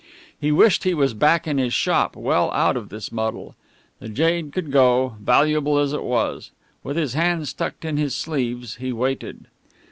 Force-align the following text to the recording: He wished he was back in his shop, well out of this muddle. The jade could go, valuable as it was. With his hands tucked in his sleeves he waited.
He 0.39 0.51
wished 0.51 0.83
he 0.83 0.95
was 0.95 1.13
back 1.13 1.45
in 1.45 1.59
his 1.59 1.75
shop, 1.75 2.15
well 2.15 2.49
out 2.53 2.75
of 2.75 2.89
this 2.89 3.11
muddle. 3.11 3.55
The 3.99 4.09
jade 4.09 4.51
could 4.51 4.71
go, 4.71 5.17
valuable 5.19 5.77
as 5.77 5.93
it 5.93 6.01
was. 6.01 6.49
With 6.83 6.97
his 6.97 7.13
hands 7.13 7.53
tucked 7.53 7.85
in 7.85 7.97
his 7.97 8.15
sleeves 8.15 8.77
he 8.77 8.91
waited. 8.91 9.45